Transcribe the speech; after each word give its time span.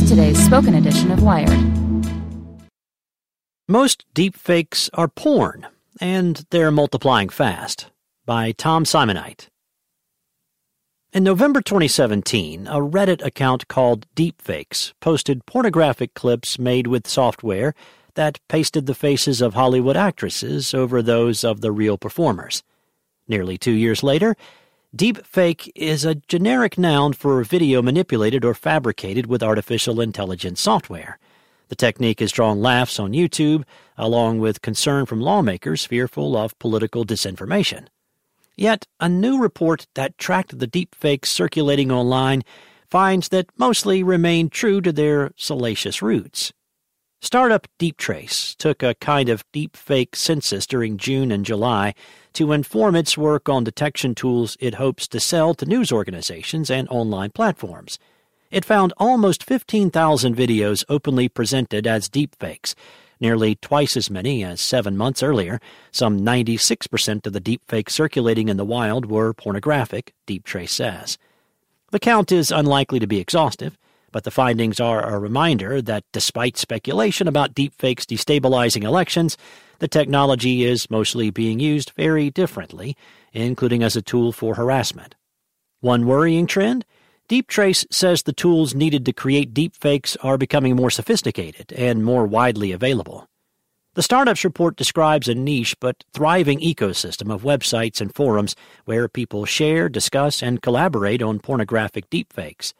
Here's 0.00 0.10
today's 0.12 0.42
spoken 0.42 0.74
edition 0.76 1.10
of 1.10 1.22
Wired. 1.22 1.60
Most 3.68 4.06
deepfakes 4.14 4.88
are 4.94 5.08
porn, 5.08 5.66
and 6.00 6.46
they're 6.48 6.70
multiplying 6.70 7.28
fast. 7.28 7.90
By 8.24 8.52
Tom 8.52 8.84
Simonite. 8.84 9.48
In 11.12 11.22
November 11.22 11.60
2017, 11.60 12.66
a 12.66 12.76
Reddit 12.76 13.22
account 13.22 13.68
called 13.68 14.06
Deepfakes 14.16 14.94
posted 15.00 15.44
pornographic 15.44 16.14
clips 16.14 16.58
made 16.58 16.86
with 16.86 17.06
software 17.06 17.74
that 18.14 18.40
pasted 18.48 18.86
the 18.86 18.94
faces 18.94 19.42
of 19.42 19.52
Hollywood 19.52 19.98
actresses 19.98 20.72
over 20.72 21.02
those 21.02 21.44
of 21.44 21.60
the 21.60 21.72
real 21.72 21.98
performers. 21.98 22.62
Nearly 23.28 23.58
two 23.58 23.72
years 23.72 24.02
later, 24.02 24.34
deepfake 24.96 25.70
is 25.74 26.04
a 26.04 26.16
generic 26.16 26.76
noun 26.76 27.12
for 27.12 27.42
video 27.44 27.80
manipulated 27.80 28.44
or 28.44 28.54
fabricated 28.54 29.26
with 29.26 29.42
artificial 29.42 30.00
intelligence 30.00 30.60
software. 30.60 31.18
The 31.68 31.76
technique 31.76 32.18
has 32.18 32.32
drawn 32.32 32.60
laughs 32.60 32.98
on 32.98 33.12
YouTube, 33.12 33.62
along 33.96 34.40
with 34.40 34.62
concern 34.62 35.06
from 35.06 35.20
lawmakers 35.20 35.84
fearful 35.84 36.36
of 36.36 36.58
political 36.58 37.04
disinformation. 37.04 37.86
Yet, 38.56 38.86
a 38.98 39.08
new 39.08 39.40
report 39.40 39.86
that 39.94 40.18
tracked 40.18 40.58
the 40.58 40.66
deepfakes 40.66 41.26
circulating 41.26 41.92
online 41.92 42.42
finds 42.88 43.28
that 43.28 43.46
mostly 43.56 44.02
remain 44.02 44.50
true 44.50 44.80
to 44.80 44.92
their 44.92 45.30
salacious 45.36 46.02
roots. 46.02 46.52
Startup 47.22 47.68
Deeptrace 47.78 48.56
took 48.56 48.82
a 48.82 48.94
kind 48.94 49.28
of 49.28 49.44
deepfake 49.52 50.16
census 50.16 50.66
during 50.66 50.96
June 50.96 51.30
and 51.30 51.44
July 51.44 51.94
to 52.32 52.52
inform 52.52 52.96
its 52.96 53.18
work 53.18 53.46
on 53.46 53.62
detection 53.62 54.14
tools 54.14 54.56
it 54.58 54.76
hopes 54.76 55.06
to 55.08 55.20
sell 55.20 55.52
to 55.54 55.66
news 55.66 55.92
organizations 55.92 56.70
and 56.70 56.88
online 56.88 57.30
platforms. 57.30 57.98
It 58.50 58.64
found 58.64 58.94
almost 58.96 59.44
15,000 59.44 60.34
videos 60.34 60.82
openly 60.88 61.28
presented 61.28 61.86
as 61.86 62.08
deepfakes, 62.08 62.74
nearly 63.20 63.54
twice 63.56 63.98
as 63.98 64.08
many 64.08 64.42
as 64.42 64.62
seven 64.62 64.96
months 64.96 65.22
earlier. 65.22 65.60
Some 65.92 66.20
96% 66.20 67.26
of 67.26 67.34
the 67.34 67.40
deepfakes 67.40 67.90
circulating 67.90 68.48
in 68.48 68.56
the 68.56 68.64
wild 68.64 69.06
were 69.10 69.34
pornographic, 69.34 70.14
Deeptrace 70.26 70.70
says. 70.70 71.18
The 71.90 72.00
count 72.00 72.32
is 72.32 72.50
unlikely 72.50 72.98
to 72.98 73.06
be 73.06 73.18
exhaustive. 73.20 73.76
But 74.12 74.24
the 74.24 74.30
findings 74.30 74.80
are 74.80 75.08
a 75.08 75.18
reminder 75.18 75.80
that 75.82 76.04
despite 76.12 76.56
speculation 76.56 77.28
about 77.28 77.54
deepfakes 77.54 78.04
destabilizing 78.04 78.82
elections, 78.82 79.36
the 79.78 79.88
technology 79.88 80.64
is 80.64 80.90
mostly 80.90 81.30
being 81.30 81.60
used 81.60 81.92
very 81.96 82.30
differently, 82.30 82.96
including 83.32 83.82
as 83.82 83.96
a 83.96 84.02
tool 84.02 84.32
for 84.32 84.54
harassment. 84.54 85.14
One 85.80 86.06
worrying 86.06 86.46
trend? 86.46 86.84
Deeptrace 87.28 87.86
says 87.92 88.24
the 88.24 88.32
tools 88.32 88.74
needed 88.74 89.06
to 89.06 89.12
create 89.12 89.54
deepfakes 89.54 90.16
are 90.20 90.36
becoming 90.36 90.74
more 90.74 90.90
sophisticated 90.90 91.72
and 91.72 92.04
more 92.04 92.26
widely 92.26 92.72
available. 92.72 93.28
The 93.94 94.02
Startups 94.02 94.44
report 94.44 94.76
describes 94.76 95.28
a 95.28 95.34
niche 95.34 95.76
but 95.80 96.04
thriving 96.12 96.60
ecosystem 96.60 97.32
of 97.32 97.42
websites 97.42 98.00
and 98.00 98.14
forums 98.14 98.56
where 98.84 99.08
people 99.08 99.44
share, 99.44 99.88
discuss, 99.88 100.42
and 100.42 100.60
collaborate 100.60 101.22
on 101.22 101.38
pornographic 101.38 102.10
deepfakes. 102.10 102.72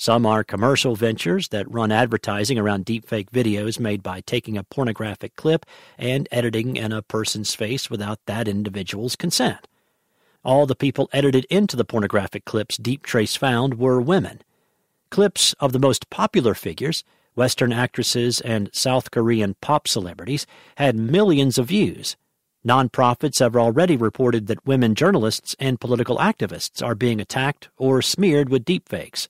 Some 0.00 0.24
are 0.24 0.42
commercial 0.42 0.96
ventures 0.96 1.48
that 1.48 1.70
run 1.70 1.92
advertising 1.92 2.58
around 2.58 2.86
deepfake 2.86 3.28
videos 3.28 3.78
made 3.78 4.02
by 4.02 4.22
taking 4.22 4.56
a 4.56 4.64
pornographic 4.64 5.36
clip 5.36 5.66
and 5.98 6.26
editing 6.32 6.76
in 6.76 6.90
a 6.90 7.02
person's 7.02 7.54
face 7.54 7.90
without 7.90 8.18
that 8.24 8.48
individual's 8.48 9.14
consent. 9.14 9.68
All 10.42 10.64
the 10.64 10.74
people 10.74 11.10
edited 11.12 11.44
into 11.50 11.76
the 11.76 11.84
pornographic 11.84 12.46
clips 12.46 12.78
Deeptrace 12.78 13.36
found 13.36 13.74
were 13.74 14.00
women. 14.00 14.40
Clips 15.10 15.52
of 15.60 15.72
the 15.72 15.78
most 15.78 16.08
popular 16.08 16.54
figures, 16.54 17.04
Western 17.34 17.70
actresses 17.70 18.40
and 18.40 18.70
South 18.72 19.10
Korean 19.10 19.54
pop 19.60 19.86
celebrities, 19.86 20.46
had 20.76 20.96
millions 20.96 21.58
of 21.58 21.66
views. 21.66 22.16
Nonprofits 22.66 23.40
have 23.40 23.54
already 23.54 23.98
reported 23.98 24.46
that 24.46 24.66
women 24.66 24.94
journalists 24.94 25.54
and 25.58 25.78
political 25.78 26.16
activists 26.16 26.82
are 26.82 26.94
being 26.94 27.20
attacked 27.20 27.68
or 27.76 28.00
smeared 28.00 28.48
with 28.48 28.64
deepfakes. 28.64 29.28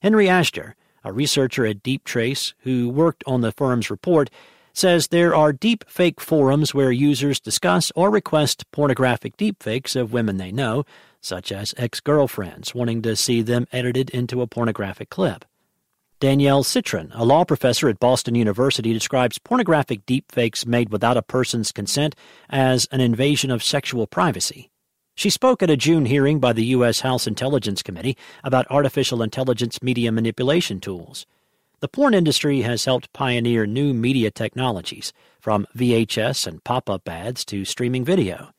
Henry 0.00 0.26
Ajder, 0.26 0.74
a 1.02 1.12
researcher 1.12 1.66
at 1.66 1.82
Deeptrace 1.82 2.54
who 2.58 2.88
worked 2.88 3.24
on 3.26 3.40
the 3.40 3.52
firm's 3.52 3.90
report, 3.90 4.30
says 4.72 5.08
there 5.08 5.34
are 5.34 5.52
deep 5.52 5.84
fake 5.88 6.20
forums 6.20 6.72
where 6.72 6.92
users 6.92 7.40
discuss 7.40 7.90
or 7.96 8.10
request 8.10 8.70
pornographic 8.70 9.36
deepfakes 9.36 9.96
of 9.96 10.12
women 10.12 10.36
they 10.36 10.52
know, 10.52 10.84
such 11.20 11.50
as 11.50 11.74
ex 11.76 11.98
girlfriends 11.98 12.74
wanting 12.74 13.02
to 13.02 13.16
see 13.16 13.42
them 13.42 13.66
edited 13.72 14.08
into 14.10 14.40
a 14.40 14.46
pornographic 14.46 15.10
clip. 15.10 15.44
Danielle 16.20 16.62
Citron, 16.62 17.10
a 17.14 17.24
law 17.24 17.44
professor 17.44 17.88
at 17.88 17.98
Boston 17.98 18.34
University, 18.34 18.92
describes 18.92 19.38
pornographic 19.38 20.06
deepfakes 20.06 20.66
made 20.66 20.90
without 20.90 21.16
a 21.16 21.22
person's 21.22 21.72
consent 21.72 22.14
as 22.48 22.86
an 22.92 23.00
invasion 23.00 23.50
of 23.50 23.64
sexual 23.64 24.06
privacy. 24.06 24.70
She 25.18 25.30
spoke 25.30 25.64
at 25.64 25.68
a 25.68 25.76
June 25.76 26.06
hearing 26.06 26.38
by 26.38 26.52
the 26.52 26.66
U.S. 26.66 27.00
House 27.00 27.26
Intelligence 27.26 27.82
Committee 27.82 28.16
about 28.44 28.70
artificial 28.70 29.20
intelligence 29.20 29.82
media 29.82 30.12
manipulation 30.12 30.78
tools. 30.78 31.26
The 31.80 31.88
porn 31.88 32.14
industry 32.14 32.60
has 32.60 32.84
helped 32.84 33.12
pioneer 33.12 33.66
new 33.66 33.92
media 33.92 34.30
technologies, 34.30 35.12
from 35.40 35.66
VHS 35.76 36.46
and 36.46 36.62
pop 36.62 36.88
up 36.88 37.08
ads 37.08 37.44
to 37.46 37.64
streaming 37.64 38.04
video. 38.04 38.50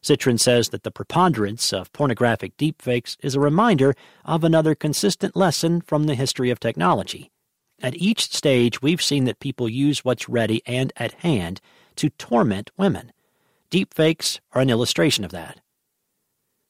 Citron 0.00 0.38
says 0.38 0.70
that 0.70 0.82
the 0.82 0.90
preponderance 0.90 1.74
of 1.74 1.92
pornographic 1.92 2.56
deepfakes 2.56 3.18
is 3.22 3.34
a 3.34 3.40
reminder 3.40 3.94
of 4.24 4.42
another 4.42 4.74
consistent 4.74 5.36
lesson 5.36 5.82
from 5.82 6.04
the 6.04 6.14
history 6.14 6.48
of 6.48 6.58
technology. 6.58 7.30
At 7.82 7.96
each 7.96 8.34
stage, 8.34 8.80
we've 8.80 9.02
seen 9.02 9.24
that 9.26 9.40
people 9.40 9.68
use 9.68 10.06
what's 10.06 10.26
ready 10.26 10.62
and 10.64 10.90
at 10.96 11.12
hand 11.20 11.60
to 11.96 12.08
torment 12.08 12.70
women. 12.78 13.12
Deepfakes 13.70 14.40
are 14.54 14.62
an 14.62 14.70
illustration 14.70 15.22
of 15.22 15.32
that. 15.32 15.60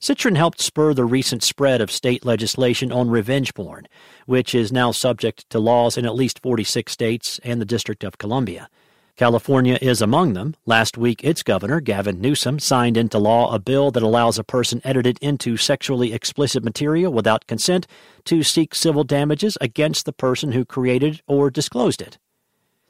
Citron 0.00 0.36
helped 0.36 0.60
spur 0.60 0.94
the 0.94 1.04
recent 1.04 1.42
spread 1.42 1.80
of 1.80 1.90
state 1.90 2.24
legislation 2.24 2.92
on 2.92 3.10
revenge 3.10 3.52
porn, 3.52 3.88
which 4.26 4.54
is 4.54 4.70
now 4.70 4.92
subject 4.92 5.50
to 5.50 5.58
laws 5.58 5.98
in 5.98 6.06
at 6.06 6.14
least 6.14 6.38
46 6.40 6.92
states 6.92 7.40
and 7.42 7.60
the 7.60 7.64
District 7.64 8.04
of 8.04 8.16
Columbia. 8.16 8.68
California 9.16 9.76
is 9.82 10.00
among 10.00 10.34
them. 10.34 10.54
Last 10.64 10.96
week, 10.96 11.24
its 11.24 11.42
governor, 11.42 11.80
Gavin 11.80 12.20
Newsom, 12.20 12.60
signed 12.60 12.96
into 12.96 13.18
law 13.18 13.52
a 13.52 13.58
bill 13.58 13.90
that 13.90 14.04
allows 14.04 14.38
a 14.38 14.44
person 14.44 14.80
edited 14.84 15.18
into 15.20 15.56
sexually 15.56 16.12
explicit 16.12 16.62
material 16.62 17.12
without 17.12 17.48
consent 17.48 17.88
to 18.26 18.44
seek 18.44 18.76
civil 18.76 19.02
damages 19.02 19.58
against 19.60 20.04
the 20.04 20.12
person 20.12 20.52
who 20.52 20.64
created 20.64 21.22
or 21.26 21.50
disclosed 21.50 22.00
it. 22.00 22.18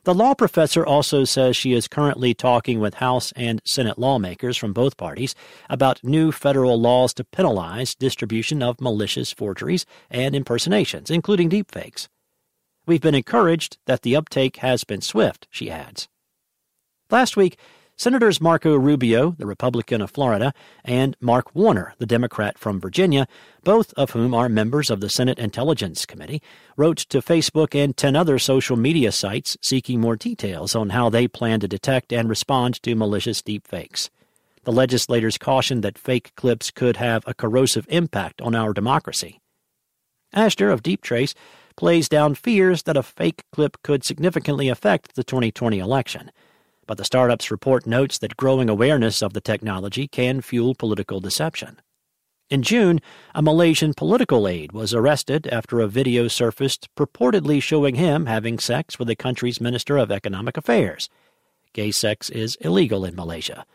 The 0.08 0.14
law 0.14 0.32
professor 0.32 0.86
also 0.86 1.24
says 1.24 1.54
she 1.54 1.74
is 1.74 1.86
currently 1.86 2.32
talking 2.32 2.80
with 2.80 2.94
House 2.94 3.30
and 3.36 3.60
Senate 3.66 3.98
lawmakers 3.98 4.56
from 4.56 4.72
both 4.72 4.96
parties 4.96 5.34
about 5.68 6.02
new 6.02 6.32
federal 6.32 6.80
laws 6.80 7.12
to 7.12 7.24
penalize 7.24 7.94
distribution 7.94 8.62
of 8.62 8.80
malicious 8.80 9.34
forgeries 9.34 9.84
and 10.10 10.34
impersonations, 10.34 11.10
including 11.10 11.50
deepfakes. 11.50 12.08
We've 12.86 13.02
been 13.02 13.14
encouraged 13.14 13.76
that 13.84 14.00
the 14.00 14.16
uptake 14.16 14.56
has 14.56 14.82
been 14.82 15.02
swift, 15.02 15.46
she 15.50 15.70
adds. 15.70 16.08
Last 17.10 17.36
week, 17.36 17.58
Senators 18.00 18.40
Marco 18.40 18.76
Rubio, 18.76 19.32
the 19.38 19.46
Republican 19.46 20.00
of 20.00 20.12
Florida, 20.12 20.54
and 20.84 21.16
Mark 21.20 21.52
Warner, 21.52 21.94
the 21.98 22.06
Democrat 22.06 22.56
from 22.56 22.78
Virginia, 22.78 23.26
both 23.64 23.92
of 23.94 24.10
whom 24.10 24.34
are 24.34 24.48
members 24.48 24.88
of 24.88 25.00
the 25.00 25.10
Senate 25.10 25.40
Intelligence 25.40 26.06
Committee, 26.06 26.40
wrote 26.76 26.98
to 26.98 27.20
Facebook 27.20 27.74
and 27.74 27.96
10 27.96 28.14
other 28.14 28.38
social 28.38 28.76
media 28.76 29.10
sites 29.10 29.56
seeking 29.62 30.00
more 30.00 30.14
details 30.14 30.76
on 30.76 30.90
how 30.90 31.10
they 31.10 31.26
plan 31.26 31.58
to 31.58 31.66
detect 31.66 32.12
and 32.12 32.28
respond 32.28 32.80
to 32.84 32.94
malicious 32.94 33.42
deepfakes. 33.42 34.10
The 34.62 34.70
legislators 34.70 35.36
cautioned 35.36 35.82
that 35.82 35.98
fake 35.98 36.30
clips 36.36 36.70
could 36.70 36.98
have 36.98 37.24
a 37.26 37.34
corrosive 37.34 37.86
impact 37.88 38.40
on 38.40 38.54
our 38.54 38.72
democracy. 38.72 39.40
Ajder 40.32 40.72
of 40.72 40.84
DeepTrace 40.84 41.34
plays 41.76 42.08
down 42.08 42.36
fears 42.36 42.84
that 42.84 42.96
a 42.96 43.02
fake 43.02 43.42
clip 43.50 43.76
could 43.82 44.04
significantly 44.04 44.68
affect 44.68 45.16
the 45.16 45.24
2020 45.24 45.80
election 45.80 46.30
but 46.88 46.96
the 46.96 47.04
startup's 47.04 47.50
report 47.50 47.86
notes 47.86 48.18
that 48.18 48.36
growing 48.36 48.68
awareness 48.68 49.22
of 49.22 49.34
the 49.34 49.42
technology 49.42 50.08
can 50.08 50.40
fuel 50.40 50.74
political 50.74 51.20
deception. 51.20 51.78
In 52.48 52.62
June, 52.62 53.00
a 53.34 53.42
Malaysian 53.42 53.92
political 53.92 54.48
aide 54.48 54.72
was 54.72 54.94
arrested 54.94 55.46
after 55.48 55.80
a 55.80 55.86
video 55.86 56.28
surfaced 56.28 56.88
purportedly 56.96 57.62
showing 57.62 57.96
him 57.96 58.24
having 58.24 58.58
sex 58.58 58.98
with 58.98 59.06
the 59.06 59.14
country's 59.14 59.60
Minister 59.60 59.98
of 59.98 60.10
Economic 60.10 60.56
Affairs. 60.56 61.10
Gay 61.74 61.90
sex 61.90 62.30
is 62.30 62.56
illegal 62.62 63.04
in 63.04 63.14
Malaysia. 63.14 63.66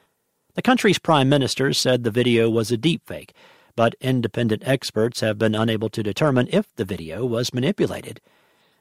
The 0.56 0.64
country's 0.64 0.98
prime 0.98 1.30
minister 1.30 1.72
said 1.72 2.04
the 2.04 2.10
video 2.10 2.50
was 2.50 2.72
a 2.72 2.78
deepfake, 2.80 3.30
but 3.76 3.94
independent 4.02 4.64
experts 4.66 5.20
have 5.20 5.38
been 5.38 5.54
unable 5.54 5.90
to 5.90 6.02
determine 6.02 6.48
if 6.52 6.74
the 6.78 6.86
video 6.86 7.28
was 7.28 7.54
manipulated. 7.54 8.22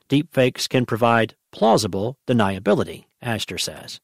Deepfakes 0.09 0.67
can 0.67 0.87
provide 0.87 1.35
plausible 1.51 2.17
deniability, 2.27 3.05
Ajder 3.23 3.61
says. 3.61 4.01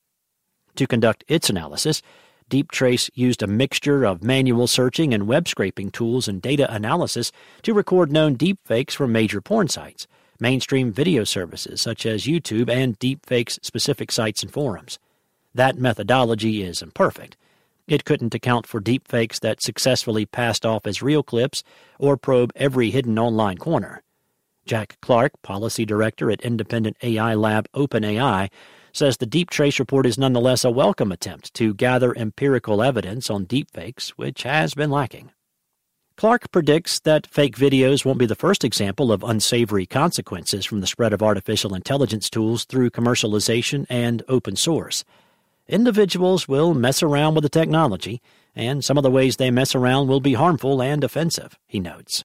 To 0.79 0.87
conduct 0.87 1.25
its 1.27 1.51
analysis, 1.51 2.03
DeepTrace 2.51 3.11
used 3.15 3.43
a 3.43 3.49
mixture 3.49 4.05
of 4.05 4.23
manual 4.23 4.69
searching 4.69 5.13
and 5.13 5.27
web 5.27 5.49
scraping 5.49 5.91
tools 5.91 6.29
and 6.29 6.41
data 6.41 6.73
analysis 6.73 7.33
to 7.63 7.75
record 7.75 8.13
known 8.13 8.37
deepfakes 8.37 8.93
from 8.93 9.11
major 9.11 9.41
porn 9.41 9.67
sites, 9.67 10.07
mainstream 10.39 10.93
video 10.93 11.25
services 11.25 11.81
such 11.81 12.07
as 12.07 12.27
YouTube, 12.27 12.71
and 12.71 12.97
deepfakes 13.01 13.59
specific 13.65 14.13
sites 14.13 14.45
and 14.45 14.53
forums. 14.53 15.01
That 15.53 15.79
methodology 15.79 16.63
is 16.63 16.81
imperfect. 16.81 17.37
It 17.89 18.05
couldn't 18.05 18.37
account 18.37 18.65
for 18.65 18.81
deepfakes 18.81 19.41
that 19.41 19.61
successfully 19.61 20.27
passed 20.27 20.65
off 20.65 20.87
as 20.87 21.03
real 21.03 21.25
clips 21.25 21.65
or 21.99 22.17
probe 22.17 22.53
every 22.55 22.91
hidden 22.91 23.19
online 23.19 23.59
corner. 23.59 24.05
Jack 24.65 24.97
Clark, 25.03 25.33
policy 25.43 25.85
director 25.85 26.31
at 26.31 26.43
independent 26.43 26.99
AI 27.03 27.35
lab 27.35 27.69
OpenAI, 27.73 28.49
says 28.99 29.17
the 29.17 29.27
Deep 29.27 29.49
Trace 29.49 29.79
report 29.79 30.07
is 30.07 30.19
nonetheless 30.19 30.65
a 30.65 30.71
welcome 30.73 31.13
attempt 31.13 31.55
to 31.55 31.73
gather 31.73 32.13
empirical 32.19 32.83
evidence 32.83 33.31
on 33.31 33.47
deepfakes, 33.47 34.09
which 34.11 34.43
has 34.43 34.75
been 34.75 34.91
lacking. 34.91 35.31
Clark 36.17 36.51
predicts 36.51 36.99
that 37.01 37.29
fake 37.29 37.57
videos 37.57 38.05
won't 38.05 38.19
be 38.19 38.27
the 38.27 38.35
first 38.35 38.65
example 38.65 39.13
of 39.13 39.23
unsavory 39.23 39.87
consequences 39.87 40.67
from 40.67 40.81
the 40.81 40.87
spread 40.89 41.13
of 41.13 41.23
artificial 41.23 41.77
intelligence 41.77 42.29
tools 42.29 42.65
through 42.65 42.91
commercialization 42.91 43.87
and 43.89 44.25
open 44.27 44.57
source. 44.57 45.05
Individuals 45.69 46.49
will 46.49 46.75
mess 46.75 47.01
around 47.01 47.37
with 47.37 47.43
the 47.43 47.49
technology, 47.49 48.21
and 48.57 48.85
some 48.85 48.97
of 48.97 49.05
the 49.05 49.13
ways 49.13 49.37
they 49.37 49.53
mess 49.53 49.77
around 49.77 50.09
will 50.09 50.19
be 50.19 50.35
harmful 50.35 50.83
and 50.83 51.05
offensive, 51.05 51.57
he 51.69 51.79
notes. 51.79 52.25